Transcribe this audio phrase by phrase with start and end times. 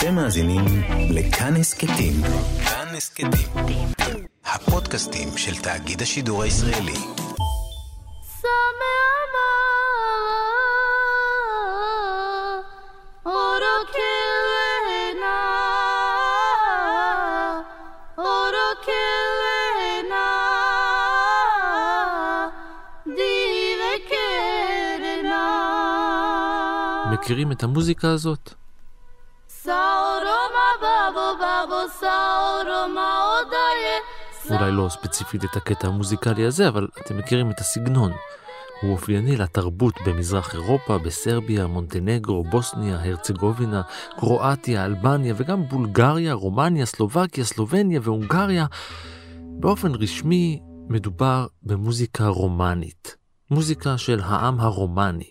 [0.00, 0.64] אתם מאזינים
[1.10, 2.12] לכאן הסכתים.
[2.64, 3.88] כאן הסכתים.
[4.44, 6.92] הפודקאסטים של תאגיד השידור הישראלי.
[27.12, 28.59] מכירים את המוזיקה הזאת?
[34.50, 38.12] אולי לא ספציפית את הקטע המוזיקלי הזה, אבל אתם מכירים את הסגנון.
[38.82, 43.82] הוא אופייני לתרבות במזרח אירופה, בסרביה, מונטנגרו, בוסניה, הרצגובינה,
[44.18, 48.66] קרואטיה, אלבניה וגם בולגריה, רומניה, סלובקיה, סלובניה והונגריה.
[49.38, 53.16] באופן רשמי מדובר במוזיקה רומנית,
[53.50, 55.30] מוזיקה של העם הרומני.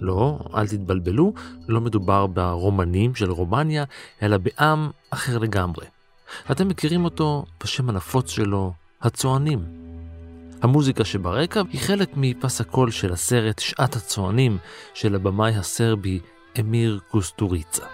[0.00, 1.32] לא, אל תתבלבלו,
[1.68, 3.84] לא מדובר ברומנים של רומניה,
[4.22, 5.86] אלא בעם אחר לגמרי.
[6.50, 9.64] אתם מכירים אותו בשם הנפוץ שלו, הצוענים.
[10.62, 14.58] המוזיקה שברקע היא חלק מפס הקול של הסרט שעת הצוענים
[14.94, 16.20] של הבמאי הסרבי
[16.60, 17.84] אמיר קוסטוריצה.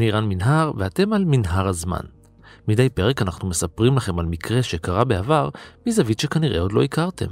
[0.00, 2.00] אני רן מנהר ואתם על מנהר הזמן.
[2.68, 5.48] מדי פרק אנחנו מספרים לכם על מקרה שקרה בעבר
[5.86, 7.26] מזווית שכנראה עוד לא הכרתם.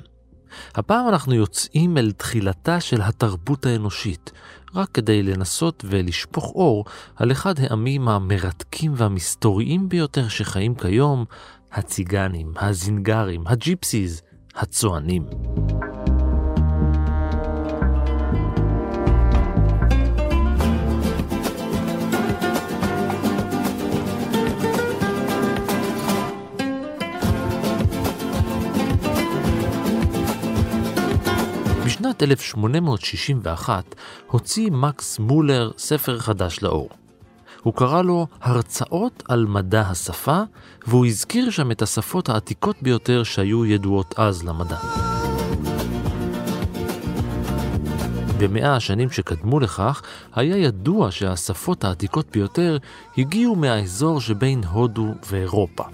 [0.74, 4.32] הפעם אנחנו יוצאים אל תחילתה של התרבות האנושית,
[4.74, 6.84] רק כדי לנסות ולשפוך אור
[7.16, 11.24] על אחד העמים המרתקים והמסתוריים ביותר שחיים כיום,
[11.72, 14.22] הציגנים, הזינגרים, הג'יפסיז,
[14.56, 15.26] הצוענים.
[32.18, 33.94] בשנת 1861
[34.26, 36.88] הוציא מקס מולר ספר חדש לאור.
[37.62, 40.42] הוא קרא לו הרצאות על מדע השפה,
[40.86, 44.76] והוא הזכיר שם את השפות העתיקות ביותר שהיו ידועות אז למדע.
[48.38, 50.02] במאה השנים שקדמו לכך,
[50.34, 52.78] היה ידוע שהשפות העתיקות ביותר
[53.18, 55.84] הגיעו מהאזור שבין הודו ואירופה.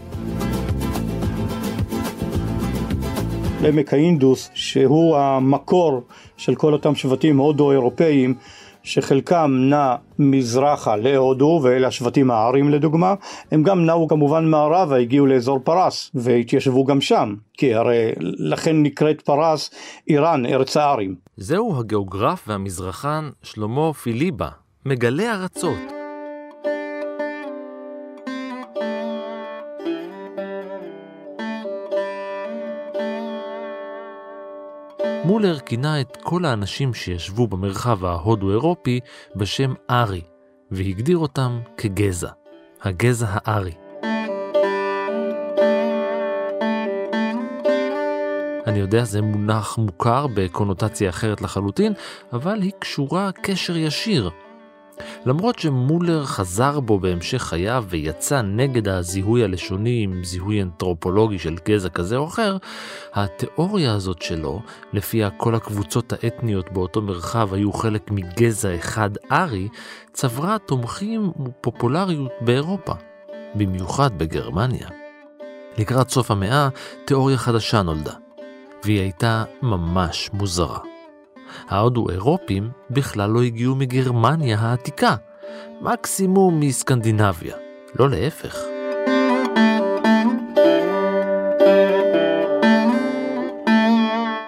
[3.64, 6.02] לעמק האינדוס, שהוא המקור
[6.36, 8.34] של כל אותם שבטים הודו-אירופאיים,
[8.82, 13.14] שחלקם נע מזרחה להודו, ואלה השבטים הארים לדוגמה,
[13.50, 19.20] הם גם נעו כמובן מערבה, הגיעו לאזור פרס, והתיישבו גם שם, כי הרי לכן נקראת
[19.20, 19.70] פרס
[20.08, 21.14] איראן, ארץ הארים.
[21.36, 24.48] זהו הגיאוגרף והמזרחן שלמה פיליבה,
[24.86, 25.93] מגלה ארצות.
[35.24, 39.00] מולר כינה את כל האנשים שישבו במרחב ההודו-אירופי
[39.36, 40.20] בשם ארי,
[40.70, 42.30] והגדיר אותם כגזע,
[42.82, 43.72] הגזע הארי.
[48.66, 51.92] אני יודע, זה מונח מוכר בקונוטציה אחרת לחלוטין,
[52.32, 54.30] אבל היא קשורה קשר ישיר
[55.26, 61.88] למרות שמולר חזר בו בהמשך חייו ויצא נגד הזיהוי הלשוני עם זיהוי אנתרופולוגי של גזע
[61.88, 62.56] כזה או אחר,
[63.14, 64.60] התיאוריה הזאת שלו,
[64.92, 69.68] לפיה כל הקבוצות האתניות באותו מרחב היו חלק מגזע אחד ארי,
[70.12, 72.92] צברה תומכים ופופולריות באירופה,
[73.54, 74.88] במיוחד בגרמניה.
[75.78, 76.68] לקראת סוף המאה,
[77.04, 78.14] תיאוריה חדשה נולדה,
[78.84, 80.93] והיא הייתה ממש מוזרה.
[81.68, 85.16] ההודו-אירופים בכלל לא הגיעו מגרמניה העתיקה,
[85.80, 87.56] מקסימום מסקנדינביה,
[87.98, 88.56] לא להפך.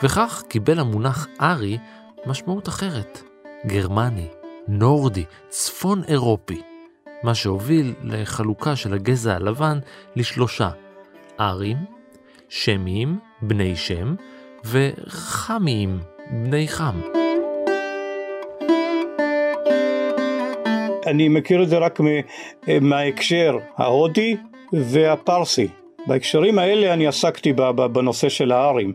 [0.02, 1.78] וכך קיבל המונח ארי
[2.26, 3.22] משמעות אחרת,
[3.66, 4.28] גרמני,
[4.68, 6.62] נורדי, צפון אירופי,
[7.22, 9.78] מה שהוביל לחלוקה של הגזע הלבן
[10.16, 10.70] לשלושה,
[11.40, 11.76] ארים,
[12.48, 14.14] שמיים, בני שם,
[14.64, 16.00] וחמיים,
[16.30, 17.00] בני חם.
[21.06, 22.00] אני מכיר את זה רק
[22.80, 24.36] מההקשר ההודי
[24.72, 25.68] והפרסי.
[26.06, 27.52] בהקשרים האלה אני עסקתי
[27.92, 28.92] בנושא של הארים.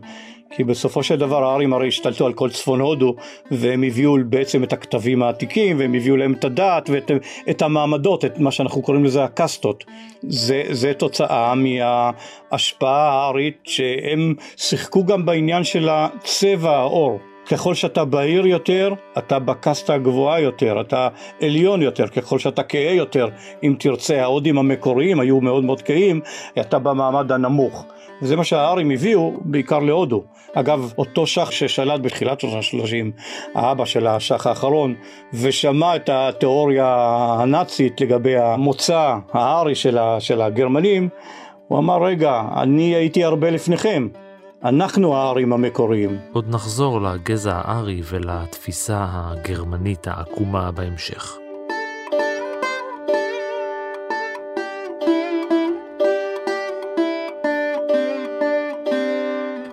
[0.56, 3.14] כי בסופו של דבר הארים הרי השתלטו על כל צפון הודו
[3.50, 7.10] והם הביאו בעצם את הכתבים העתיקים והם הביאו להם את הדת ואת
[7.50, 9.84] את המעמדות, את מה שאנחנו קוראים לזה הקסטות.
[10.22, 17.18] זה, זה תוצאה מההשפעה הארית שהם שיחקו גם בעניין של הצבע העור.
[17.46, 21.08] ככל שאתה בהיר יותר, אתה בקסטה הגבוהה יותר, אתה
[21.40, 23.28] עליון יותר, ככל שאתה כהה יותר,
[23.62, 26.20] אם תרצה, ההודים המקוריים היו מאוד מאוד כהים,
[26.60, 27.86] אתה במעמד הנמוך.
[28.22, 30.22] וזה מה שהארים הביאו בעיקר להודו.
[30.54, 33.22] אגב, אותו שח ששלט בתחילת שנות ה-30,
[33.54, 34.94] האבא של השח האחרון,
[35.34, 41.08] ושמע את התיאוריה הנאצית לגבי המוצא הארי של, של הגרמנים,
[41.68, 44.08] הוא אמר, רגע, אני הייתי הרבה לפניכם,
[44.64, 46.18] אנחנו הארים המקוריים.
[46.32, 51.41] עוד נחזור לגזע הארי ולתפיסה הגרמנית העקומה בהמשך.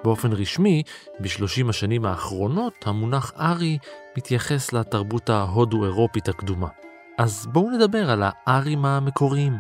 [0.09, 0.83] באופן רשמי,
[1.19, 3.77] בשלושים השנים האחרונות המונח ארי
[4.17, 6.67] מתייחס לתרבות ההודו-אירופית הקדומה.
[7.17, 9.53] אז בואו נדבר על הארים המקוריים.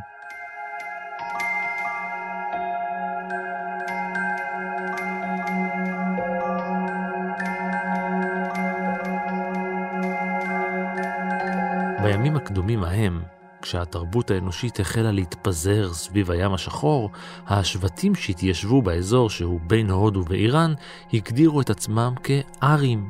[12.03, 13.21] בימים הקדומים ההם,
[13.61, 17.09] כשהתרבות האנושית החלה להתפזר סביב הים השחור,
[17.47, 20.73] השבטים שהתיישבו באזור שהוא בין הודו ואיראן
[21.13, 23.09] הגדירו את עצמם כארים.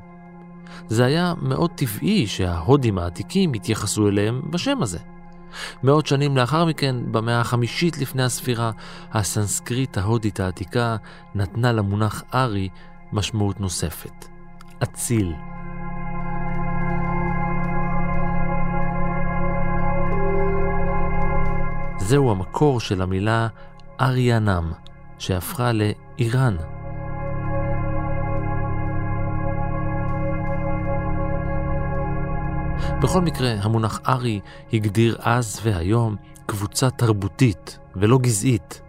[0.87, 4.99] זה היה מאוד טבעי שההודים העתיקים התייחסו אליהם בשם הזה.
[5.83, 8.71] מאות שנים לאחר מכן, במאה החמישית לפני הספירה,
[9.11, 10.95] הסנסקריט ההודית העתיקה
[11.35, 12.69] נתנה למונח ארי
[13.13, 14.25] משמעות נוספת.
[14.83, 15.33] אציל.
[22.09, 23.47] זהו המקור של המילה
[24.01, 24.71] אריאנם,
[25.19, 26.55] שהפכה לאיראן.
[33.01, 34.39] בכל מקרה, המונח ארי
[34.73, 36.15] הגדיר אז והיום
[36.45, 38.81] קבוצה תרבותית ולא גזעית.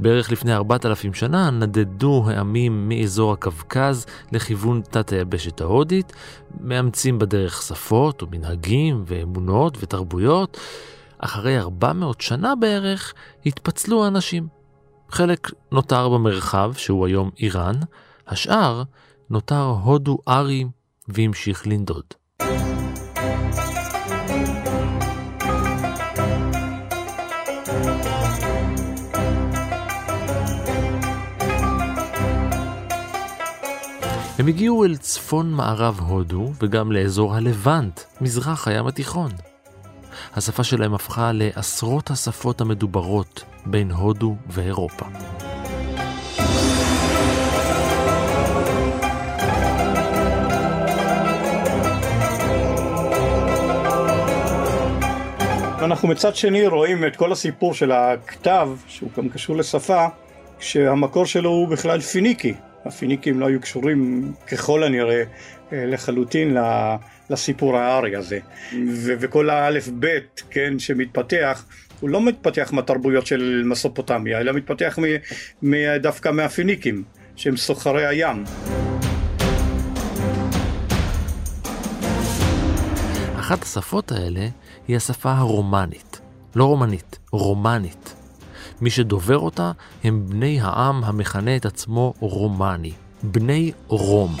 [0.00, 6.12] בערך לפני 4,000 שנה נדדו העמים מאזור הקווקז לכיוון תת היבשת ההודית,
[6.60, 10.58] מאמצים בדרך שפות ומנהגים ואמונות ותרבויות,
[11.24, 13.14] אחרי 400 שנה בערך
[13.46, 14.48] התפצלו האנשים.
[15.08, 17.74] חלק נותר במרחב, שהוא היום איראן,
[18.28, 18.82] השאר
[19.30, 20.64] נותר הודו ארי
[21.08, 22.04] והמשיך לנדוד.
[34.38, 39.51] הם הגיעו אל צפון מערב הודו וגם לאזור הלבנט, מזרח הים התיכון.
[40.36, 45.04] השפה שלהם הפכה לעשרות השפות המדוברות בין הודו ואירופה.
[55.84, 60.06] אנחנו מצד שני רואים את כל הסיפור של הכתב, שהוא גם קשור לשפה,
[60.58, 62.54] שהמקור שלו הוא בכלל פיניקי.
[62.84, 65.22] הפיניקים לא היו קשורים ככל הנראה
[65.72, 66.56] אה, לחלוטין
[67.32, 68.38] לסיפור הארי הזה.
[68.72, 71.64] ו- וכל האלף בית, כן, שמתפתח,
[72.00, 77.02] הוא לא מתפתח מהתרבויות של מסופוטמיה, אלא מתפתח מ- מ- דווקא מהפיניקים,
[77.36, 78.44] שהם סוחרי הים.
[83.38, 84.48] אחת השפות האלה
[84.88, 86.20] היא השפה הרומנית.
[86.54, 88.14] לא רומנית, רומנית.
[88.80, 89.72] מי שדובר אותה
[90.04, 92.92] הם בני העם המכנה את עצמו רומני,
[93.22, 94.36] בני רום.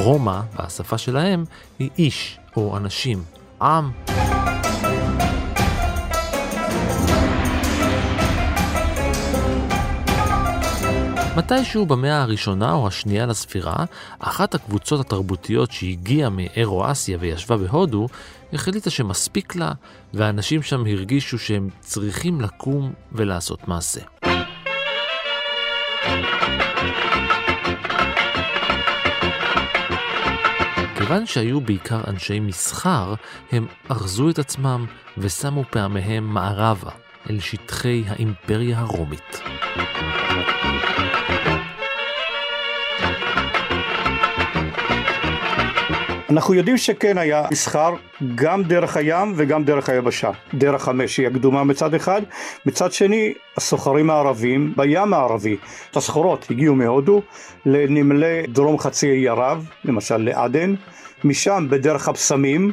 [0.00, 1.44] רומא, בשפה שלהם,
[1.78, 3.22] היא איש או אנשים,
[3.62, 3.90] עם.
[11.36, 13.84] מתישהו במאה הראשונה או השנייה לספירה,
[14.18, 18.06] אחת הקבוצות התרבותיות שהגיעה מאירו-אסיה וישבה בהודו,
[18.52, 19.72] החליטה שמספיק לה,
[20.14, 24.00] והאנשים שם הרגישו שהם צריכים לקום ולעשות מעשה.
[31.10, 33.14] כיוון שהיו בעיקר אנשי מסחר,
[33.52, 34.86] הם ארזו את עצמם
[35.18, 36.90] ושמו פעמיהם מערבה,
[37.30, 39.42] אל שטחי האימפריה הרומית.
[46.30, 47.94] אנחנו יודעים שכן היה מסחר
[48.34, 50.30] גם דרך הים וגם דרך היבשה.
[50.54, 52.22] דרך המשי הקדומה מצד אחד,
[52.66, 55.56] מצד שני הסוחרים הערבים בים הערבי.
[55.90, 57.22] את הסחורות הגיעו מהודו
[57.66, 60.74] לנמלי דרום חצי האי ערב, למשל לעדן,
[61.24, 62.72] משם בדרך הבשמים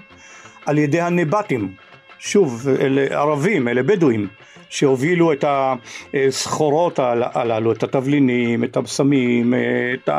[0.66, 1.72] על ידי הנבטים.
[2.20, 4.28] שוב, אלה ערבים, אלה בדואים,
[4.70, 7.00] שהובילו את הסחורות
[7.34, 9.54] הללו, את התבלינים, את הבשמים,
[9.94, 10.10] את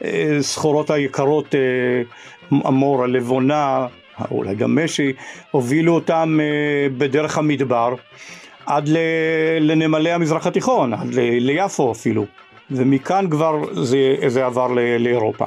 [0.00, 1.54] הסחורות היקרות,
[2.50, 3.86] המור, הלבונה,
[4.30, 5.12] אולי גם משי,
[5.50, 6.38] הובילו אותם
[6.98, 7.94] בדרך המדבר
[8.66, 8.88] עד
[9.60, 12.26] לנמלי המזרח התיכון, עד ליפו אפילו,
[12.70, 14.68] ומכאן כבר זה, זה עבר
[14.98, 15.46] לאירופה.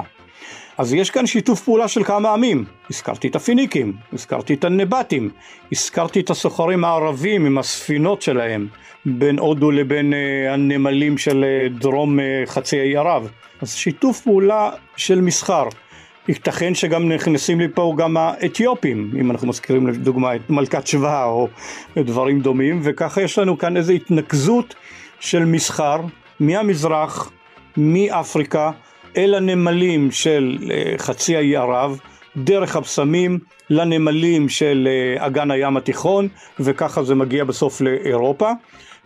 [0.78, 2.64] אז יש כאן שיתוף פעולה של כמה עמים.
[2.90, 5.30] הזכרתי את הפיניקים, הזכרתי את הנבטים,
[5.72, 8.66] הזכרתי את הסוחרים הערבים עם הספינות שלהם,
[9.06, 13.30] בין הודו לבין uh, הנמלים של uh, דרום uh, חצי האי ערב.
[13.62, 15.64] אז שיתוף פעולה של מסחר.
[16.28, 21.48] ייתכן שגם נכנסים לפה גם האתיופים, אם אנחנו מזכירים לדוגמה את מלכת שבא או
[21.96, 24.74] דברים דומים, וככה יש לנו כאן איזו התנקזות
[25.20, 26.00] של מסחר
[26.40, 27.30] מהמזרח,
[27.76, 28.70] מאפריקה,
[29.18, 31.98] אל הנמלים של אה, חצי האי ערב,
[32.36, 33.38] דרך הבשמים
[33.70, 36.28] לנמלים של אה, אגן הים התיכון,
[36.60, 38.50] וככה זה מגיע בסוף לאירופה,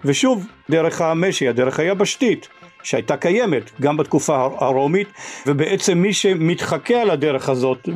[0.05, 2.49] ושוב דרך המשי, הדרך היבשתית.
[2.83, 5.09] שהייתה קיימת גם בתקופה הרומית
[5.47, 7.89] ובעצם מי שמתחכה על הדרך הזאת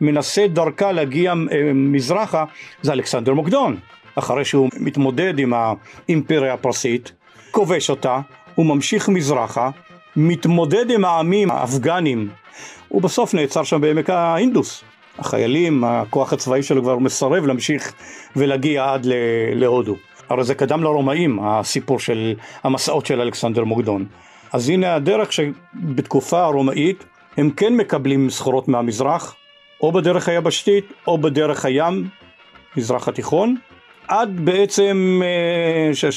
[0.00, 2.44] ומנסה דרכה להגיע אה, מזרחה
[2.82, 3.76] זה אלכסנדר מוקדון
[4.14, 7.12] אחרי שהוא מתמודד עם האימפריה הפרסית
[7.50, 8.20] כובש אותה
[8.54, 9.70] הוא ממשיך מזרחה
[10.16, 12.28] מתמודד עם העמים האפגנים,
[12.88, 14.84] הוא בסוף נעצר שם בעמק האינדוס.
[15.18, 17.92] החיילים, הכוח הצבאי שלו כבר מסרב להמשיך
[18.36, 19.06] ולהגיע עד
[19.54, 19.96] להודו.
[20.28, 24.06] הרי זה קדם לרומאים, הסיפור של המסעות של אלכסנדר מוקדון.
[24.52, 27.04] אז הנה הדרך שבתקופה הרומאית
[27.36, 29.34] הם כן מקבלים סחורות מהמזרח,
[29.80, 32.08] או בדרך היבשתית או בדרך הים,
[32.76, 33.56] מזרח התיכון,
[34.08, 36.10] עד בעצם אה,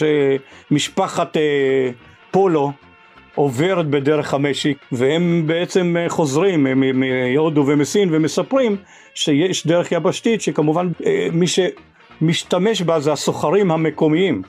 [0.72, 1.90] שמשפחת אה,
[2.32, 2.72] פולו
[3.36, 8.76] עוברת בדרך המשק והם בעצם אה, חוזרים מהודו ומסין ומספרים
[9.14, 14.42] שיש דרך יבשתית שכמובן אה, מי שמשתמש בה זה הסוחרים המקומיים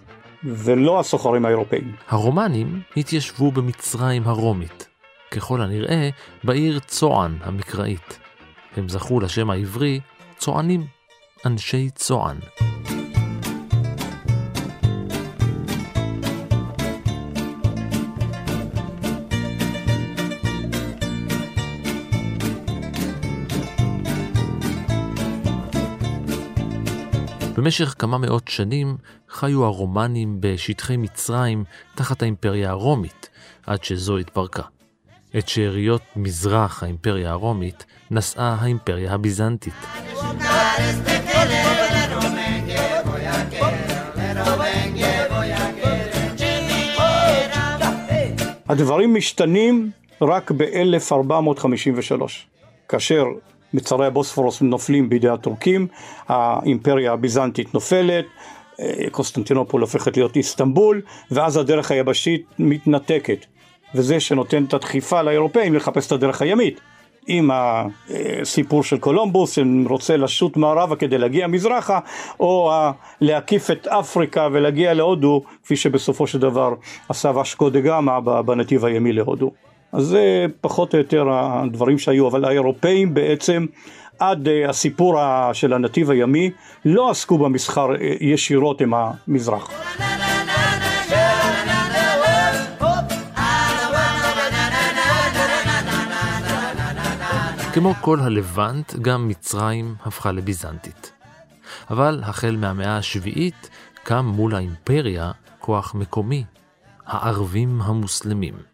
[0.45, 1.93] ולא הסוחרים האירופאים.
[2.09, 4.89] הרומנים התיישבו במצרים הרומית,
[5.31, 6.09] ככל הנראה
[6.45, 8.19] בעיר צוען המקראית.
[8.77, 10.01] הם זכו לשם העברי
[10.39, 10.85] צוענים,
[11.47, 12.37] אנשי צוען.
[27.65, 28.97] במשך כמה מאות שנים
[29.29, 33.29] חיו הרומנים בשטחי מצרים תחת האימפריה הרומית,
[33.67, 34.63] עד שזו התפרקה.
[35.39, 39.75] את שאריות מזרח האימפריה הרומית נשאה האימפריה הביזנטית.
[48.69, 49.91] הדברים משתנים
[50.23, 52.23] רק ב-1453,
[52.89, 53.25] כאשר
[53.75, 55.87] מצרי הבוספורוס נופלים בידי הטורקים,
[56.29, 58.25] האימפריה הביזנטית נופלת,
[58.81, 63.47] אה, קוסטנטינופול הופכת להיות איסטנבול, ואז הדרך היבשית מתנתקת.
[63.95, 66.81] וזה שנותן את הדחיפה לאירופאים לחפש את הדרך הימית.
[67.27, 71.99] עם הסיפור של קולומבוס שרוצה לשוט מערבה כדי להגיע מזרחה
[72.41, 72.73] או
[73.21, 76.75] להקיף את אפריקה ולהגיע להודו כפי שבסופו של דבר
[77.09, 79.51] עשה ואסקו דה גמא בנתיב הימי להודו.
[79.95, 83.67] אז זה פחות או יותר הדברים שהיו, אבל האירופאים בעצם
[84.19, 85.19] עד אה, הסיפור
[85.53, 86.51] של הנתיב הימי
[86.85, 89.71] לא עסקו במסחר אה, ישירות עם המזרח.
[97.73, 101.13] כמו כל הלבנט, גם מצרים הפכה לביזנטית.
[101.91, 103.71] אבל החל מהמאה השביעית
[104.03, 106.45] קם מול האימפריה כוח מקומי,
[107.07, 108.74] הערבים המוסלמים.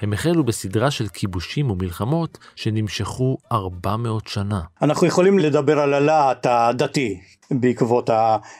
[0.00, 4.60] הם החלו בסדרה של כיבושים ומלחמות שנמשכו 400 שנה.
[4.82, 7.20] אנחנו יכולים לדבר על הלהט הדתי
[7.50, 8.10] בעקבות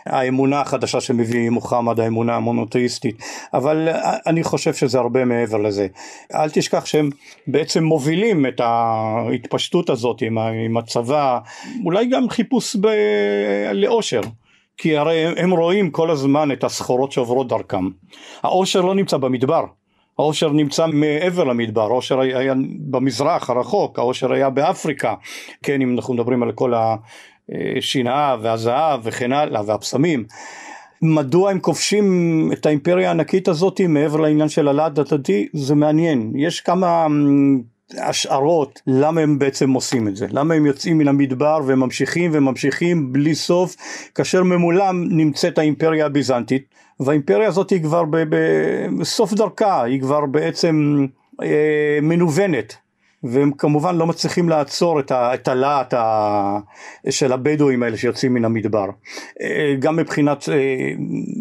[0.07, 3.23] האמונה החדשה שמביא מוחמד, האמונה המונותאיסטית,
[3.55, 3.89] אבל
[4.27, 5.87] אני חושב שזה הרבה מעבר לזה.
[6.35, 7.11] אל תשכח שהם
[7.47, 11.39] בעצם מובילים את ההתפשטות הזאת עם, הצבא,
[11.85, 12.89] אולי גם חיפוש ב...
[13.73, 14.21] לאושר.
[14.77, 17.89] כי הרי הם רואים כל הזמן את הסחורות שעוברות דרכם.
[18.43, 19.65] העושר לא נמצא במדבר,
[20.21, 25.15] העושר נמצא מעבר למדבר, העושר היה במזרח הרחוק, העושר היה באפריקה,
[25.63, 26.73] כן אם אנחנו מדברים על כל
[27.79, 30.25] השנאה והזהב וכן הלאה והבשמים.
[31.03, 35.49] מדוע הם כובשים את האימפריה הענקית הזאת מעבר לעניין של הלעד הדתי?
[35.53, 36.33] זה מעניין.
[36.37, 37.61] יש כמה אמ,
[37.99, 40.27] השערות למה הם בעצם עושים את זה.
[40.31, 43.77] למה הם יוצאים מן המדבר וממשיכים וממשיכים בלי סוף
[44.15, 46.65] כאשר ממולם נמצאת האימפריה הביזנטית
[47.01, 48.05] והאימפריה הזאת היא כבר
[48.99, 51.07] בסוף דרכה, היא כבר בעצם
[51.43, 52.77] אה, מנוונת.
[53.23, 55.95] והם כמובן לא מצליחים לעצור את הלהט
[57.11, 58.87] של הבדואים האלה שיוצאים מן המדבר.
[59.41, 60.55] אה, גם מבחינת אה,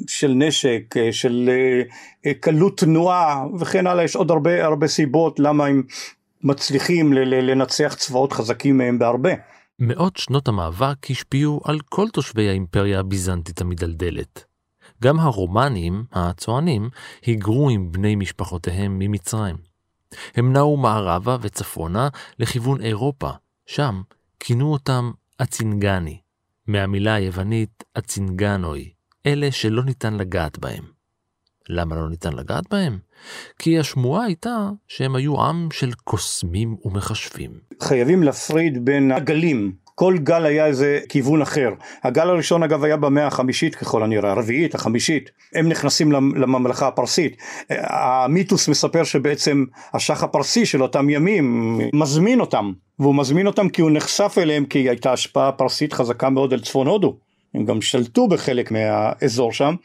[0.08, 1.50] של נשק, אה, של
[2.40, 5.84] קלות תנועה וכן הלאה, יש עוד הרבה הרבה סיבות למה הם
[6.44, 9.32] מצליחים לנצח צבאות חזקים מהם בהרבה.
[9.80, 14.49] מאות שנות המאבק השפיעו על כל תושבי האימפריה הביזנטית המדלדלת.
[15.04, 16.90] גם הרומנים, הצוענים,
[17.26, 19.56] היגרו עם בני משפחותיהם ממצרים.
[20.36, 23.30] הם נעו מערבה וצפונה לכיוון אירופה,
[23.66, 24.02] שם
[24.40, 26.20] כינו אותם אצינגני,
[26.68, 28.90] מהמילה היוונית אצינגנוי,
[29.26, 30.84] אלה שלא ניתן לגעת בהם.
[31.70, 33.00] למה לא ניתן לגעת בהם?
[33.60, 37.52] כי השמועה הייתה שהם היו עם של קוסמים ומכשפים.
[37.84, 41.70] חייבים להפריד בין הגלים כל גל היה איזה כיוון אחר.
[42.04, 45.30] הגל הראשון אגב היה במאה החמישית ככל הנראה, הרביעית, החמישית.
[45.56, 47.38] הם נכנסים לממלכה הפרסית.
[47.70, 52.72] המיתוס מספר שבעצם השח הפרסי של אותם ימים מזמין אותם.
[53.00, 56.88] והוא מזמין אותם כי הוא נחשף אליהם כי הייתה השפעה פרסית חזקה מאוד על צפון
[56.88, 57.18] הודו.
[57.54, 59.76] הם גם שלטו בחלק מהאזור שם.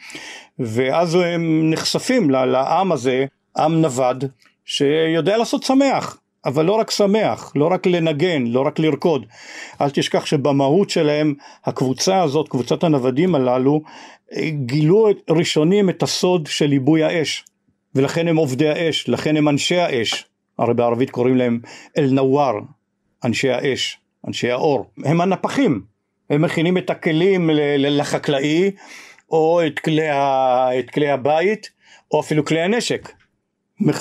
[0.59, 3.25] ואז הם נחשפים לעם הזה,
[3.57, 4.25] עם נווד,
[4.65, 6.19] שיודע לעשות שמח.
[6.47, 9.27] אבל לא רק שמח, לא רק לנגן, לא רק לרקוד.
[9.81, 11.35] אל תשכח שבמהות שלהם
[11.65, 13.83] הקבוצה הזאת, קבוצת הנוודים הללו,
[14.51, 17.45] גילו ראשונים את הסוד של ליבוי האש.
[17.95, 20.25] ולכן הם עובדי האש, לכן הם אנשי האש.
[20.59, 21.61] הרי בערבית קוראים להם
[21.99, 22.55] אל-נוואר,
[23.25, 24.91] אנשי האש, אנשי האור.
[25.05, 25.83] הם הנפחים,
[26.31, 28.71] הם מכינים את הכלים לחקלאי,
[29.31, 30.79] או את כלי, ה...
[30.79, 31.71] את כלי הבית,
[32.11, 33.13] או אפילו כלי הנשק.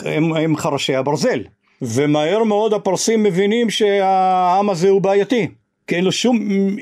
[0.05, 1.39] הם, הם חרשי הברזל.
[1.83, 5.47] ומהר מאוד הפרסים מבינים שהעם הזה הוא בעייתי
[5.87, 6.39] כי אין לו שום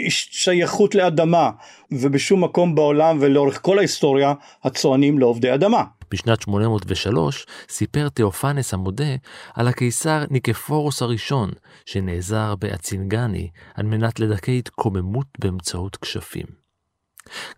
[0.10, 1.50] שייכות לאדמה
[1.92, 5.84] ובשום מקום בעולם ולאורך כל ההיסטוריה הצוענים לעובדי אדמה.
[6.12, 9.16] בשנת 803 סיפר תאופנס המודה
[9.54, 11.52] על הקיסר ניקפורוס הראשון
[11.86, 16.46] שנעזר באצינגני על מנת לדכא התקוממות באמצעות כשפים.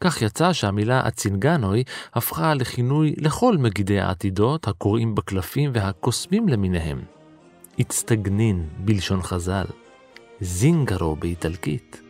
[0.01, 1.83] כך יצא שהמילה אצינגנוי
[2.13, 7.22] הפכה לכינוי לכל מגידי העתידות הקוראים בקלפים והקוסמים למיניהם.
[7.79, 9.65] הצטגנין בלשון חז"ל,
[10.41, 12.01] זינגרו באיטלקית.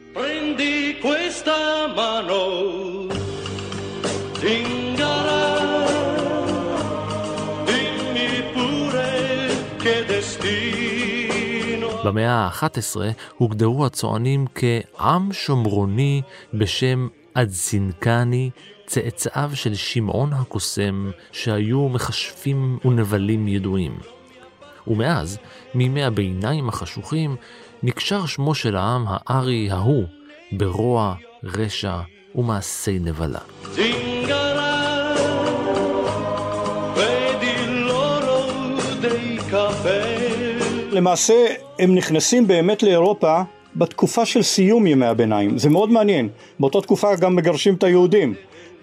[12.05, 12.95] במאה ה-11
[13.37, 16.21] הוגדרו הצוענים כעם שומרוני
[16.53, 18.49] בשם אדסינקני,
[18.85, 23.97] צאצאיו של שמעון הקוסם, שהיו מכשפים ונבלים ידועים.
[24.87, 25.37] ומאז,
[25.75, 27.35] מימי הביניים החשוכים,
[27.83, 30.03] נקשר שמו של העם הארי ההוא
[30.51, 31.97] ברוע, רשע
[32.35, 33.39] ומעשי נבלה.
[40.91, 41.45] למעשה
[41.79, 43.41] הם נכנסים באמת לאירופה
[43.75, 48.33] בתקופה של סיום ימי הביניים, זה מאוד מעניין, באותה תקופה גם מגרשים את היהודים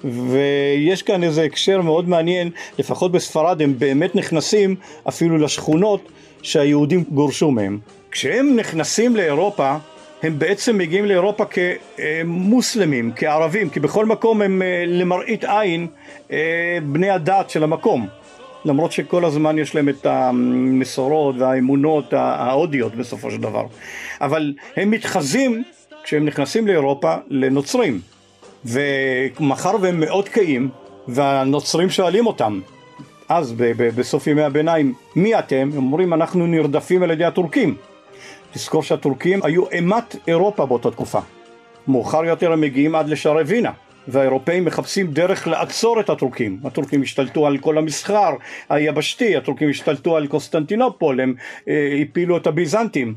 [0.04, 4.76] ויש כאן איזה הקשר מאוד מעניין, לפחות בספרד הם באמת נכנסים
[5.08, 6.08] אפילו לשכונות
[6.42, 7.78] שהיהודים גורשו מהם.
[8.10, 9.76] כשהם נכנסים לאירופה,
[10.22, 15.86] הם בעצם מגיעים לאירופה כמוסלמים, כערבים, כי בכל מקום הם אה, למראית עין
[16.32, 18.06] אה, בני הדת של המקום.
[18.64, 23.66] למרות שכל הזמן יש להם את המסורות והאמונות ההודיות בסופו של דבר.
[24.20, 25.62] אבל הם מתחזים,
[26.04, 28.00] כשהם נכנסים לאירופה, לנוצרים.
[28.64, 30.68] ומאחר והם מאוד קיים
[31.08, 32.60] והנוצרים שואלים אותם
[33.28, 33.54] אז
[33.96, 35.70] בסוף ימי הביניים מי אתם?
[35.72, 37.76] הם אומרים אנחנו נרדפים על ידי הטורקים
[38.52, 41.20] תזכור שהטורקים היו אימת אירופה באותה תקופה
[41.88, 43.72] מאוחר יותר הם מגיעים עד לשערי וינה
[44.08, 46.58] והאירופאים מחפשים דרך לעצור את הטורקים.
[46.64, 48.30] הטורקים השתלטו על כל המסחר
[48.68, 51.34] היבשתי, הטורקים השתלטו על קוסטנטינופול, הם
[51.68, 53.14] אה, הפילו את הביזנטים.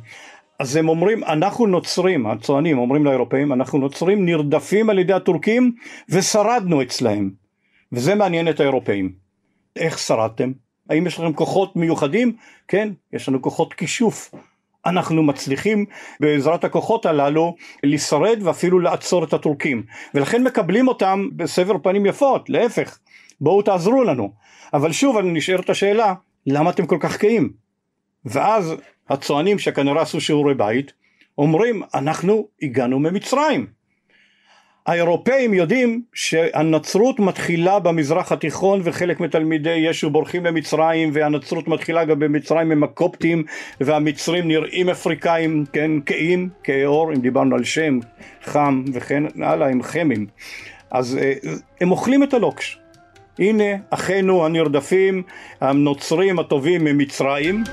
[0.59, 5.71] אז הם אומרים אנחנו נוצרים, הצוענים אומרים לאירופאים אנחנו נוצרים נרדפים על ידי הטורקים
[6.09, 7.31] ושרדנו אצלהם
[7.91, 9.13] וזה מעניין את האירופאים.
[9.75, 10.51] איך שרדתם?
[10.89, 12.35] האם יש לכם כוחות מיוחדים?
[12.67, 14.31] כן, יש לנו כוחות כישוף.
[14.85, 15.85] אנחנו מצליחים
[16.19, 22.97] בעזרת הכוחות הללו לשרד ואפילו לעצור את הטורקים ולכן מקבלים אותם בסבר פנים יפות, להפך,
[23.41, 24.33] בואו תעזרו לנו.
[24.73, 26.13] אבל שוב אני נשארת השאלה,
[26.47, 27.62] למה אתם כל כך קהים?
[28.25, 28.75] ואז
[29.09, 30.93] הצוענים שכנראה עשו שיעורי בית
[31.37, 33.67] אומרים אנחנו הגענו ממצרים.
[34.85, 42.71] האירופאים יודעים שהנצרות מתחילה במזרח התיכון וחלק מתלמידי ישו בורחים למצרים והנצרות מתחילה גם במצרים
[42.71, 43.43] עם הקופטים
[43.81, 47.99] והמצרים נראים אפריקאים כן כאים כהי עור אם דיברנו על שם
[48.43, 50.27] חם וכן הלאה הם חמים.
[50.91, 51.33] אז אה,
[51.81, 52.79] הם אוכלים את הלוקש.
[53.39, 55.23] הנה אחינו הנרדפים
[55.61, 57.63] הנוצרים הטובים ממצרים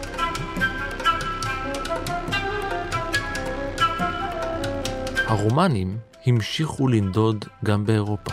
[5.30, 8.30] הרומנים המשיכו לנדוד גם באירופה.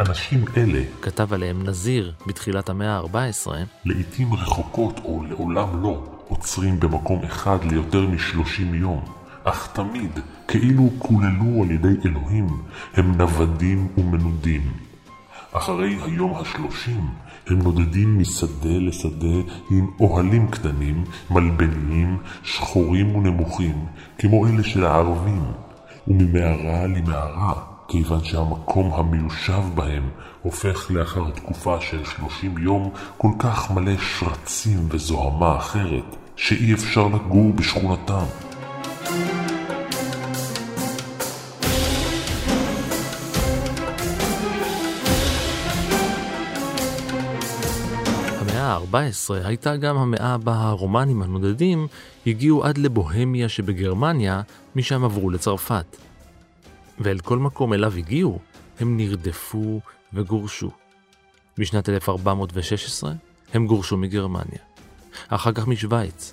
[0.00, 3.50] אנשים אלה, כתב עליהם נזיר בתחילת המאה ה-14,
[3.84, 9.04] לעתים רחוקות או לעולם לא, עוצרים במקום אחד ליותר משלושים יום,
[9.44, 12.48] אך תמיד, כאילו קוללו על ידי אלוהים,
[12.94, 14.72] הם נוודים ומנודים.
[15.52, 17.10] אחרי היום השלושים,
[17.46, 19.36] הם נודדים משדה לשדה
[19.70, 23.84] עם אוהלים קטנים, מלבניים, שחורים ונמוכים,
[24.18, 25.42] כמו אלה של הערבים,
[26.08, 27.52] וממערה למערה,
[27.88, 30.08] כיוון שהמקום המיושב בהם
[30.42, 37.52] הופך לאחר תקופה של שלושים יום כל כך מלא שרצים וזוהמה אחרת, שאי אפשר לגור
[37.52, 38.24] בשכונתם.
[39.06, 39.45] המאה
[48.76, 51.86] ה-14 הייתה גם המאה בה הרומנים הנודדים
[52.26, 54.42] הגיעו עד לבוהמיה שבגרמניה,
[54.76, 55.96] משם עברו לצרפת.
[56.98, 58.38] ואל כל מקום אליו הגיעו,
[58.80, 59.80] הם נרדפו
[60.12, 60.70] וגורשו.
[61.58, 63.12] בשנת 1416
[63.54, 64.58] הם גורשו מגרמניה,
[65.28, 66.32] אחר כך משוויץ.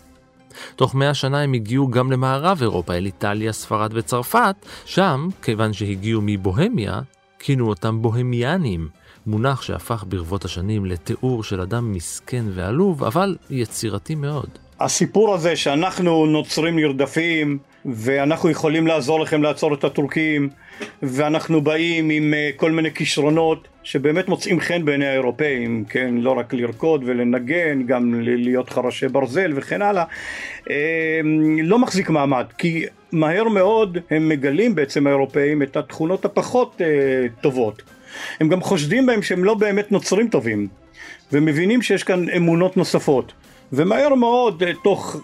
[0.76, 6.22] תוך מאה שנה הם הגיעו גם למערב אירופה, אל איטליה, ספרד וצרפת, שם, כיוון שהגיעו
[6.26, 7.02] מבוהמיה,
[7.40, 8.90] כינו אותם בוהמיאנים,
[9.28, 14.50] מונח שהפך ברבות השנים לתיאור של אדם מסכן ועלוב, אבל יצירתי מאוד.
[14.80, 20.50] הסיפור הזה שאנחנו נוצרים נרדפים ואנחנו יכולים לעזור לכם לעצור את הטורקים
[21.04, 26.54] ואנחנו באים עם אה, כל מיני כישרונות שבאמת מוצאים חן בעיני האירופאים, כן, לא רק
[26.54, 30.04] לרקוד ולנגן, גם להיות חרשי ברזל וכן הלאה,
[30.70, 31.22] אה,
[31.64, 37.82] לא מחזיק מעמד, כי מהר מאוד הם מגלים בעצם האירופאים את התכונות הפחות אה, טובות.
[38.40, 40.68] הם גם חושדים בהם שהם לא באמת נוצרים טובים,
[41.32, 43.34] ומבינים שיש כאן אמונות נוספות.
[43.74, 45.18] ומהר מאוד, תוך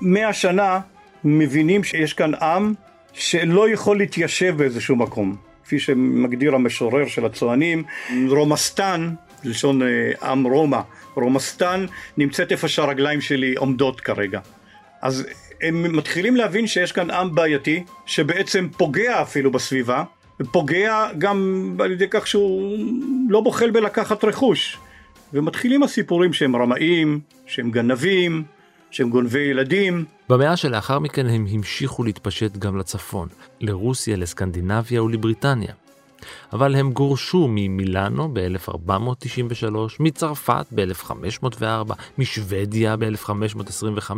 [0.00, 0.80] מאה שנה,
[1.24, 2.74] מבינים שיש כאן עם
[3.12, 5.36] שלא יכול להתיישב באיזשהו מקום.
[5.64, 7.84] כפי שמגדיר המשורר של הצוענים,
[8.28, 9.80] רומסטן, לשון
[10.22, 10.80] עם רומא,
[11.14, 14.40] רומסטן נמצאת איפה שהרגליים שלי עומדות כרגע.
[15.02, 15.26] אז
[15.62, 20.04] הם מתחילים להבין שיש כאן עם בעייתי, שבעצם פוגע אפילו בסביבה,
[20.40, 22.78] ופוגע גם על ידי כך שהוא
[23.28, 24.78] לא בוחל בלקחת רכוש.
[25.32, 28.42] ומתחילים הסיפורים שהם רמאים, שהם גנבים,
[28.90, 30.04] שהם גונבי ילדים.
[30.28, 33.28] במאה שלאחר מכן הם המשיכו להתפשט גם לצפון,
[33.60, 35.72] לרוסיה, לסקנדינביה ולבריטניה.
[36.52, 44.10] אבל הם גורשו ממילאנו ב-1493, מצרפת ב-1504, משוודיה ב-1525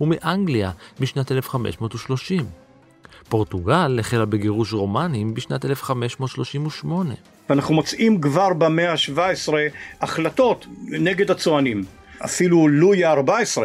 [0.00, 2.44] ומאנגליה בשנת 1530.
[3.30, 7.14] פורטוגל החלה בגירוש רומנים בשנת 1538.
[7.50, 9.52] ואנחנו מוצאים כבר במאה ה-17
[10.00, 11.84] החלטות נגד הצוענים.
[12.24, 13.62] אפילו לואי ה-14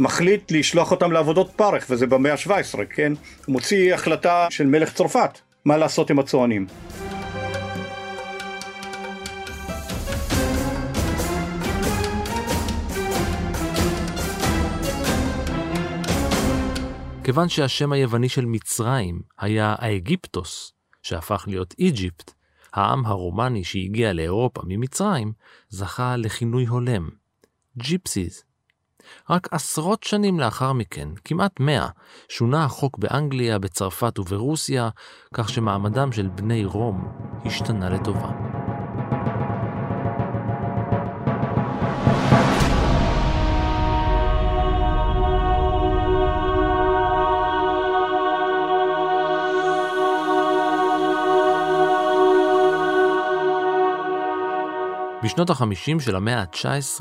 [0.00, 3.12] מחליט לשלוח אותם לעבודות פרך, וזה במאה ה-17, כן?
[3.46, 6.66] הוא מוציא החלטה של מלך צרפת, מה לעשות עם הצוענים.
[17.28, 22.32] כיוון שהשם היווני של מצרים היה האגיפטוס, שהפך להיות איג'יפט,
[22.72, 25.32] העם הרומני שהגיע לאירופה ממצרים
[25.68, 27.08] זכה לכינוי הולם,
[27.78, 28.42] ג'יפסיז.
[29.30, 31.88] רק עשרות שנים לאחר מכן, כמעט מאה,
[32.28, 34.88] שונה החוק באנגליה, בצרפת וברוסיה,
[35.34, 37.08] כך שמעמדם של בני רום
[37.44, 38.57] השתנה לטובה.
[55.28, 57.00] בשנות ה-50 של המאה ה-19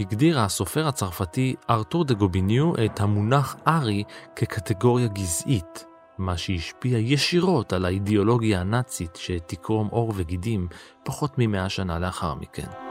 [0.00, 4.04] הגדיר הסופר הצרפתי ארתור דה גוביניו את המונח ארי
[4.36, 5.84] כקטגוריה גזעית,
[6.18, 10.68] מה שהשפיע ישירות על האידיאולוגיה הנאצית שתקרום עור וגידים
[11.04, 12.89] פחות ממאה שנה לאחר מכן.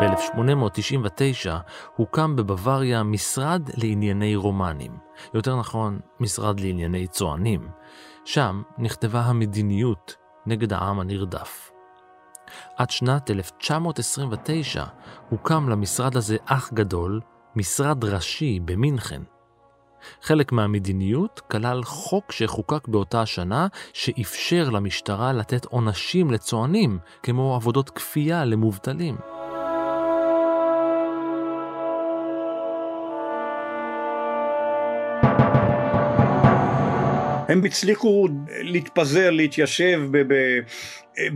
[0.00, 1.50] ב-1899
[1.96, 4.98] הוקם בבוואריה משרד לענייני רומנים,
[5.34, 7.68] יותר נכון, משרד לענייני צוענים.
[8.24, 11.70] שם נכתבה המדיניות נגד העם הנרדף.
[12.76, 14.84] עד שנת 1929
[15.30, 17.20] הוקם למשרד הזה אח גדול,
[17.56, 19.22] משרד ראשי במינכן.
[20.22, 28.44] חלק מהמדיניות כלל חוק שחוקק באותה השנה שאפשר למשטרה לתת עונשים לצוענים, כמו עבודות כפייה
[28.44, 29.16] למובטלים.
[37.50, 38.28] הם הצליחו
[38.60, 40.60] להתפזר, להתיישב ב- ב-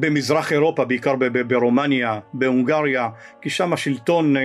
[0.00, 3.08] במזרח אירופה, בעיקר ב- ב- ברומניה, בהונגריה,
[3.42, 4.42] כי שם השלטון אה,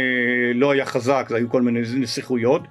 [0.55, 2.61] לא היה חזק, היו כל מיני נסיכויות,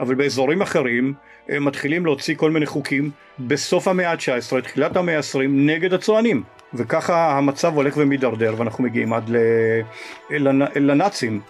[0.00, 1.14] אבל באזורים אחרים
[1.48, 6.42] הם מתחילים להוציא כל מיני חוקים בסוף המאה ה-19, תחילת המאה ה-20, נגד הצוענים.
[6.74, 9.30] וככה המצב הולך ומידרדר ואנחנו מגיעים עד
[10.76, 11.40] לנאצים.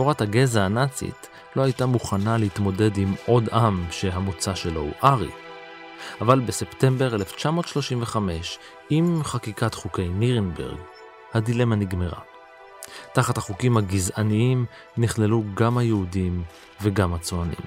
[0.00, 5.30] תורת הגזע הנאצית לא הייתה מוכנה להתמודד עם עוד עם שהמוצא שלו הוא ארי.
[6.20, 8.58] אבל בספטמבר 1935,
[8.90, 10.78] עם חקיקת חוקי נירנברג,
[11.34, 12.18] הדילמה נגמרה.
[13.12, 16.42] תחת החוקים הגזעניים נכללו גם היהודים
[16.82, 17.64] וגם הצוענים.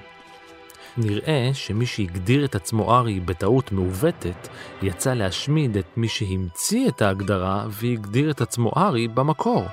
[0.96, 4.48] נראה שמי שהגדיר את עצמו ארי בטעות מעוותת,
[4.82, 9.64] יצא להשמיד את מי שהמציא את ההגדרה והגדיר את עצמו ארי במקור.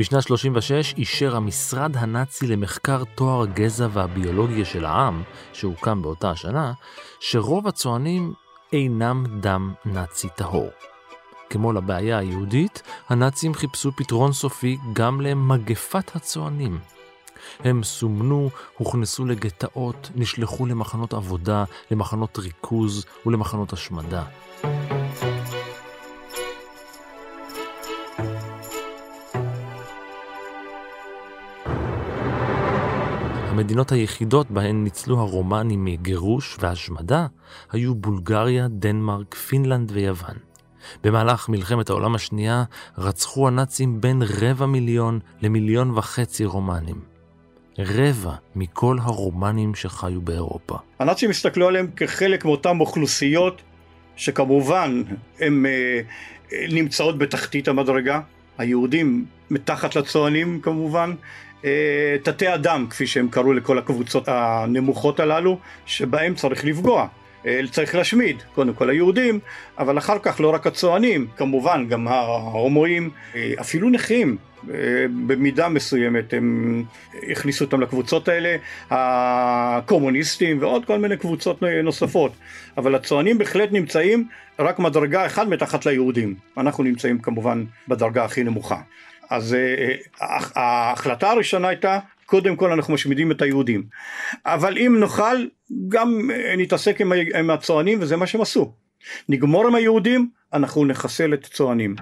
[0.00, 6.72] בשנת 36 אישר המשרד הנאצי למחקר תואר הגזע והביולוגיה של העם, שהוקם באותה השנה,
[7.20, 8.32] שרוב הצוענים
[8.72, 10.68] אינם דם נאצי טהור.
[11.50, 16.78] כמו לבעיה היהודית, הנאצים חיפשו פתרון סופי גם למגפת הצוענים.
[17.58, 24.24] הם סומנו, הוכנסו לגטאות, נשלחו למחנות עבודה, למחנות ריכוז ולמחנות השמדה.
[33.60, 37.26] המדינות היחידות בהן ניצלו הרומנים מגירוש והשמדה
[37.72, 40.34] היו בולגריה, דנמרק, פינלנד ויוון.
[41.04, 42.64] במהלך מלחמת העולם השנייה
[42.98, 47.00] רצחו הנאצים בין רבע מיליון למיליון וחצי רומנים.
[47.78, 50.76] רבע מכל הרומנים שחיו באירופה.
[50.98, 53.62] הנאצים הסתכלו עליהם כחלק מאותן אוכלוסיות
[54.16, 55.02] שכמובן
[55.40, 56.00] הן אה,
[56.68, 58.20] נמצאות בתחתית המדרגה,
[58.58, 61.16] היהודים מתחת לצוענים כמובן, אה,
[62.22, 67.06] תתי אדם, כפי שהם קראו לכל הקבוצות הנמוכות הללו, שבהם צריך לפגוע.
[67.46, 69.40] אה, צריך להשמיד, קודם כל היהודים,
[69.78, 74.36] אבל אחר כך לא רק הצוענים, כמובן גם ההומואים, אה, אפילו נכים,
[75.26, 76.84] במידה מסוימת הם
[77.30, 78.56] הכניסו אותם לקבוצות האלה,
[78.90, 82.32] הקומוניסטים ועוד כל מיני קבוצות נוספות,
[82.76, 88.80] אבל הצוענים בהחלט נמצאים רק מדרגה אחת מתחת ליהודים, אנחנו נמצאים כמובן בדרגה הכי נמוכה.
[89.30, 93.82] אז אה, אה, ההחלטה הראשונה הייתה קודם כל אנחנו משמידים את היהודים.
[94.46, 95.46] אבל אם נוכל
[95.88, 97.00] גם אה, נתעסק
[97.34, 98.72] עם, הצוענים וזה מה שהם עשו.
[99.28, 101.94] נגמור עם היהודים אנחנו נחסל את הצוענים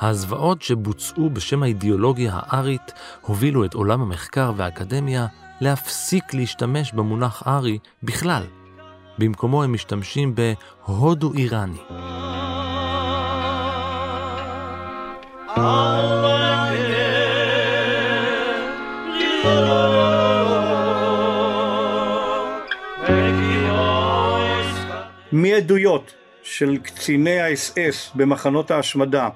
[0.00, 5.26] הזוועות שבוצעו בשם האידיאולוגיה הארית הובילו את עולם המחקר והאקדמיה
[5.60, 8.42] להפסיק להשתמש במונח ארי בכלל.
[9.18, 11.78] במקומו הם משתמשים בהודו איראני.
[25.32, 29.28] מעדויות של קציני האס-אס במחנות ההשמדה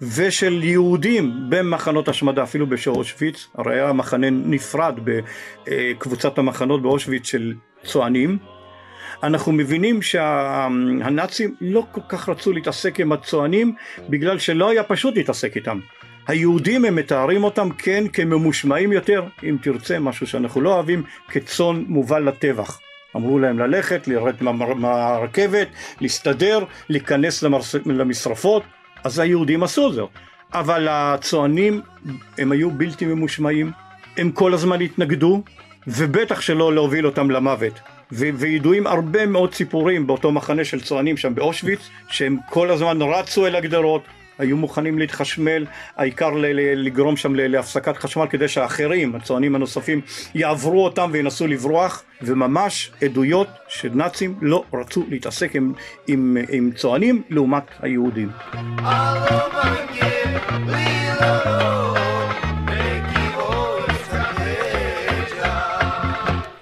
[0.00, 7.54] ושל יהודים במחנות השמדה, אפילו באושוויץ, הרי היה מחנה נפרד בקבוצת המחנות באושוויץ של
[7.84, 8.38] צוענים.
[9.22, 13.74] אנחנו מבינים שהנאצים לא כל כך רצו להתעסק עם הצוענים
[14.08, 15.80] בגלל שלא היה פשוט להתעסק איתם.
[16.26, 22.28] היהודים הם מתארים אותם כן כממושמעים יותר, אם תרצה, משהו שאנחנו לא אוהבים, כצאן מובל
[22.28, 22.80] לטבח.
[23.16, 24.42] אמרו להם ללכת, לרדת
[24.76, 25.68] מהרכבת,
[26.00, 27.42] להסתדר, להיכנס
[27.86, 28.62] למשרפות,
[29.06, 30.10] אז היהודים עשו זאת.
[30.52, 31.80] אבל הצוענים
[32.38, 33.70] הם היו בלתי ממושמעים,
[34.16, 35.42] הם כל הזמן התנגדו,
[35.86, 37.72] ובטח שלא להוביל אותם למוות.
[38.12, 43.46] ו- וידועים הרבה מאוד סיפורים באותו מחנה של צוענים שם באושוויץ, שהם כל הזמן רצו
[43.46, 44.02] אל הגדרות,
[44.38, 46.30] היו מוכנים להתחשמל, העיקר
[46.76, 50.00] לגרום שם להפסקת חשמל כדי שהאחרים, הצוענים הנוספים,
[50.34, 55.72] יעברו אותם וינסו לברוח, וממש עדויות שנאצים לא רצו להתעסק עם,
[56.06, 58.30] עם, עם צוענים לעומת היהודים.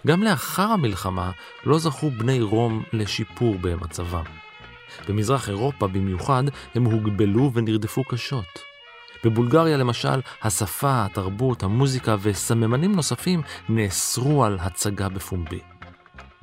[0.06, 1.30] גם לאחר המלחמה
[1.66, 4.43] לא זכו בני רום לשיפור במצבם.
[5.08, 8.58] במזרח אירופה במיוחד הם הוגבלו ונרדפו קשות.
[9.24, 15.60] בבולגריה למשל, השפה, התרבות, המוזיקה וסממנים נוספים נאסרו על הצגה בפומבי.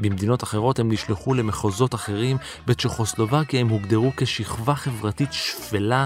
[0.01, 6.05] במדינות אחרות הם נשלחו למחוזות אחרים, בצ'כוסלובקיה הם הוגדרו כשכבה חברתית שפלה,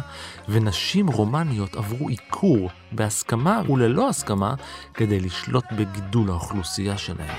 [0.49, 4.53] ונשים רומניות עברו עיקור, בהסכמה וללא הסכמה,
[4.93, 7.35] כדי לשלוט בגידול האוכלוסייה שלהם.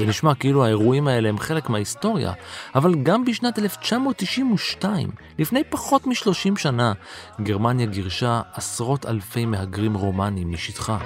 [0.00, 2.32] זה נשמע כאילו האירועים האלה הם חלק מההיסטוריה,
[2.74, 6.92] אבל גם בשנת 1992, לפני פחות מ-30 שנה,
[7.40, 10.98] גרמניה גירשה עשרות אלפי מהגרים רומנים משטחה.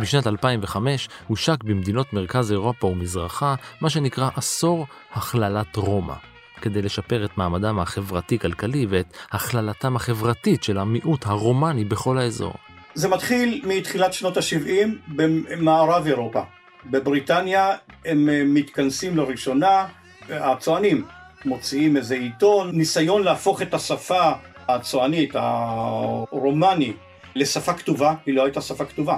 [0.00, 6.14] בשנת 2005 הושק במדינות מרכז אירופה ומזרחה מה שנקרא עשור הכללת רומא,
[6.60, 12.54] כדי לשפר את מעמדם החברתי-כלכלי ואת הכללתם החברתית של המיעוט הרומני בכל האזור.
[12.94, 16.42] זה מתחיל מתחילת שנות ה-70 במערב אירופה.
[16.86, 17.72] בבריטניה
[18.04, 19.86] הם אה, מתכנסים לראשונה,
[20.30, 21.04] הצוענים
[21.44, 24.32] מוציאים איזה עיתון, ניסיון להפוך את השפה
[24.68, 26.92] הצוענית, הרומני,
[27.34, 29.16] לשפה כתובה, היא לא הייתה שפה כתובה.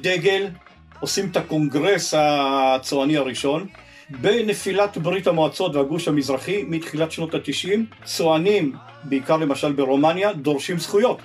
[0.00, 0.48] דגל,
[1.00, 3.66] עושים את הקונגרס הצועני הראשון,
[4.10, 11.18] בנפילת ברית המועצות והגוש המזרחי מתחילת שנות התשעים, צוענים, בעיקר למשל ברומניה, דורשים זכויות.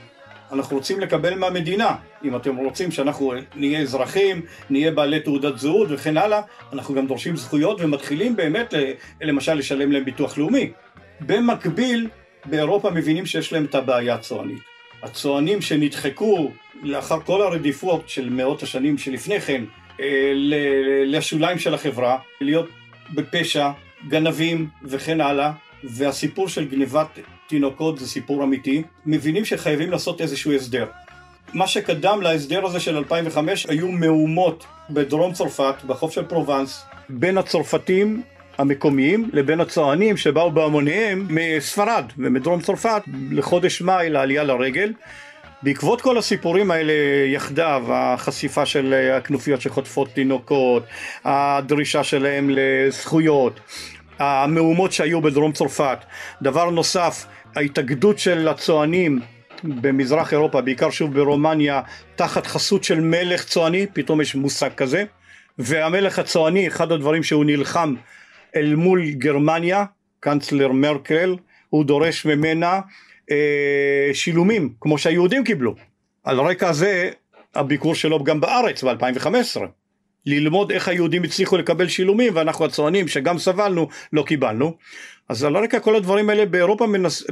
[0.53, 1.95] אנחנו רוצים לקבל מהמדינה.
[2.23, 6.41] אם אתם רוצים שאנחנו נהיה אזרחים, נהיה בעלי תעודת זהות וכן הלאה,
[6.73, 8.73] אנחנו גם דורשים זכויות ומתחילים באמת
[9.21, 10.71] למשל לשלם להם ביטוח לאומי.
[11.21, 12.09] במקביל,
[12.45, 14.59] באירופה מבינים שיש להם את הבעיה הצוענית.
[15.03, 16.51] הצוענים שנדחקו
[16.83, 19.63] לאחר כל הרדיפות של מאות השנים שלפני כן
[19.99, 20.31] אה,
[21.05, 22.69] לשוליים של החברה, להיות
[23.13, 23.69] בפשע,
[24.07, 25.51] גנבים וכן הלאה,
[25.83, 30.85] והסיפור של גניבת תינוקות זה סיפור אמיתי, מבינים שחייבים לעשות איזשהו הסדר.
[31.53, 38.21] מה שקדם להסדר הזה של 2005 היו מהומות בדרום צרפת, בחוף של פרובנס, בין הצרפתים
[38.57, 44.93] המקומיים לבין הצוענים שבאו בהמוניהם מספרד ומדרום צרפת לחודש מאי לעלייה לרגל.
[45.63, 46.93] בעקבות כל הסיפורים האלה
[47.27, 50.83] יחדיו, החשיפה של הכנופיות שחוטפות תינוקות,
[51.25, 53.59] הדרישה שלהם לזכויות,
[54.19, 55.97] המהומות שהיו בדרום צרפת.
[56.41, 59.19] דבר נוסף, ההתאגדות של הצוענים
[59.63, 61.81] במזרח אירופה, בעיקר שוב ברומניה,
[62.15, 65.03] תחת חסות של מלך צועני, פתאום יש מושג כזה,
[65.57, 67.95] והמלך הצועני, אחד הדברים שהוא נלחם
[68.55, 69.85] אל מול גרמניה,
[70.19, 71.35] קנצלר מרקל,
[71.69, 72.79] הוא דורש ממנה
[73.31, 75.75] אה, שילומים, כמו שהיהודים קיבלו.
[76.23, 77.09] על רקע זה
[77.55, 79.61] הביקור שלו גם בארץ ב-2015.
[80.25, 84.77] ללמוד איך היהודים הצליחו לקבל שילומים ואנחנו הצוענים שגם סבלנו לא קיבלנו
[85.29, 87.23] אז על רקע כל הדברים האלה באירופה מנס...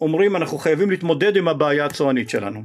[0.00, 2.62] אומרים אנחנו חייבים להתמודד עם הבעיה הצוענית שלנו.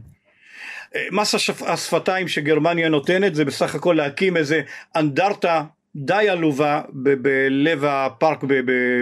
[1.11, 1.63] מס השפ...
[1.63, 4.61] השפתיים שגרמניה נותנת זה בסך הכל להקים איזה
[4.95, 5.63] אנדרטה
[5.95, 8.43] די עלובה בלב הפארק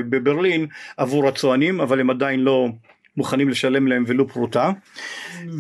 [0.10, 2.70] בברלין עבור הצוענים אבל הם עדיין לא
[3.18, 4.72] מוכנים לשלם להם ולו פרוטה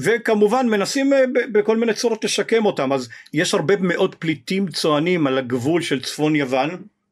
[0.03, 5.37] וכמובן מנסים אה, בכל מיני צורות לשקם אותם אז יש הרבה מאוד פליטים צוענים על
[5.37, 6.69] הגבול של צפון יוון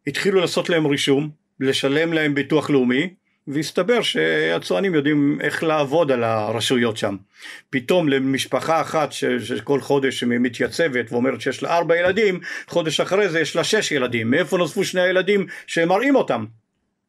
[0.08, 3.10] התחילו לעשות להם רישום לשלם להם ביטוח לאומי
[3.50, 7.16] והסתבר שהצוענים יודעים איך לעבוד על הרשויות שם.
[7.70, 13.40] פתאום למשפחה אחת ש, שכל חודש מתייצבת ואומרת שיש לה ארבע ילדים, חודש אחרי זה
[13.40, 14.32] יש לה שש ילדים.
[14.32, 16.46] מאיפה נוספו שני הילדים שהם מראים אותם?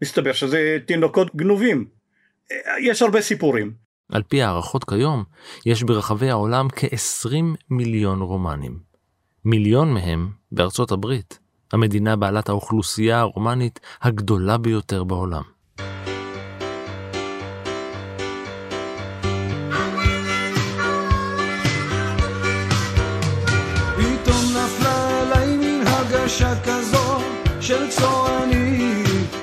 [0.02, 1.99] מסתבר שזה תינוקות גנובים.
[2.80, 3.72] יש הרבה סיפורים.
[4.12, 5.24] על פי הערכות כיום,
[5.66, 7.32] יש ברחבי העולם כ-20
[7.70, 8.78] מיליון רומנים.
[9.44, 11.38] מיליון מהם בארצות הברית,
[11.72, 15.42] המדינה בעלת האוכלוסייה הרומנית הגדולה ביותר בעולם.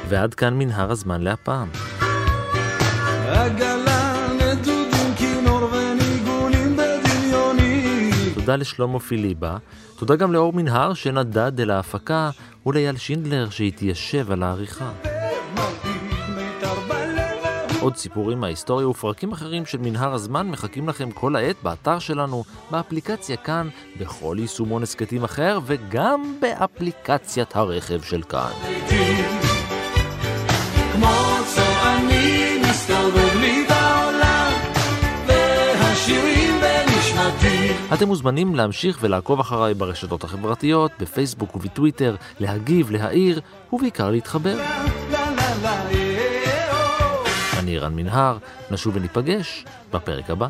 [0.10, 1.97] ועד כאן מנהר הזמן להפעם.
[3.38, 8.12] עגלה, נדודים, כינור וניגונים בדמיוני.
[8.36, 9.58] תודה לשלמה פיליבה,
[9.96, 12.30] תודה גם לאור מנהר שנדד אל ההפקה,
[12.66, 14.92] ולאייל שינדלר שהתיישב על העריכה.
[17.80, 23.38] עוד סיפורים מההיסטוריה ופרקים אחרים של מנהר הזמן מחכים לכם כל העת באתר שלנו, באפליקציה
[23.38, 23.70] כאן,
[24.00, 28.52] בכל יישומון הסכתים אחר וגם באפליקציית הרכב של כאן.
[37.94, 43.42] אתם מוזמנים להמשיך ולעקוב אחריי ברשתות החברתיות, בפייסבוק ובטוויטר, להגיב, להעיר,
[43.74, 44.58] ובעיקר להתחבר.
[47.58, 48.38] אני רן מנהר,
[48.72, 50.48] נשוב וניפגש בפרק הבא.